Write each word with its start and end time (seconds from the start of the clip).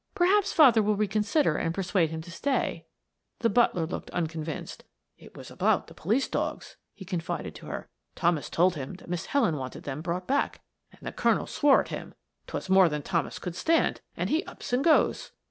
"Perhaps 0.15 0.51
father 0.51 0.81
will 0.81 0.95
reconsider 0.95 1.57
and 1.57 1.75
persuade 1.75 2.09
him 2.09 2.23
to 2.23 2.31
stay." 2.31 2.87
The 3.41 3.51
butler 3.51 3.85
looked 3.85 4.09
unconvinced. 4.09 4.83
"It 5.19 5.37
was 5.37 5.51
about 5.51 5.85
the 5.85 5.93
police 5.93 6.27
dogs," 6.27 6.75
he 6.95 7.05
confided 7.05 7.53
to 7.53 7.67
her. 7.67 7.87
"Thomas 8.15 8.49
told 8.49 8.73
him 8.75 8.95
that 8.95 9.09
Miss 9.11 9.27
Helen 9.27 9.57
wanted 9.57 9.83
them 9.83 10.01
brought 10.01 10.25
back, 10.25 10.61
and 10.91 11.01
the 11.03 11.11
colonel 11.11 11.45
swore 11.45 11.81
at 11.81 11.89
him 11.89 12.15
'twas 12.47 12.67
more 12.67 12.89
than 12.89 13.03
Thomas 13.03 13.37
could 13.37 13.55
stand 13.55 14.01
and 14.17 14.31
he 14.31 14.43
ups 14.45 14.73
and 14.73 14.83
goes." 14.83 15.33